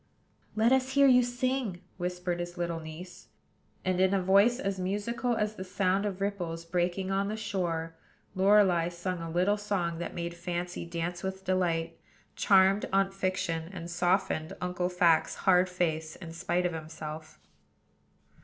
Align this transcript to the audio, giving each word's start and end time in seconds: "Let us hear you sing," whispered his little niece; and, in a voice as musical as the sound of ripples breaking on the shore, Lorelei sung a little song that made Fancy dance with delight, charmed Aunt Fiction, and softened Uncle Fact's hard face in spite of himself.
"Let 0.55 0.71
us 0.71 0.93
hear 0.93 1.05
you 1.05 1.21
sing," 1.21 1.83
whispered 1.97 2.39
his 2.39 2.57
little 2.57 2.79
niece; 2.79 3.27
and, 3.85 3.99
in 4.01 4.15
a 4.15 4.19
voice 4.23 4.59
as 4.59 4.79
musical 4.79 5.35
as 5.37 5.53
the 5.53 5.63
sound 5.63 6.07
of 6.07 6.21
ripples 6.21 6.65
breaking 6.65 7.11
on 7.11 7.27
the 7.27 7.37
shore, 7.37 7.93
Lorelei 8.33 8.89
sung 8.89 9.21
a 9.21 9.29
little 9.29 9.57
song 9.57 9.99
that 9.99 10.15
made 10.15 10.33
Fancy 10.33 10.87
dance 10.87 11.21
with 11.21 11.45
delight, 11.45 11.99
charmed 12.35 12.87
Aunt 12.91 13.13
Fiction, 13.13 13.69
and 13.71 13.91
softened 13.91 14.53
Uncle 14.59 14.89
Fact's 14.89 15.35
hard 15.35 15.69
face 15.69 16.15
in 16.15 16.31
spite 16.33 16.65
of 16.65 16.73
himself. 16.73 17.37